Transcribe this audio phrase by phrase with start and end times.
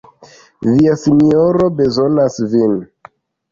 [0.69, 2.77] Via sinjoro bezonas vin!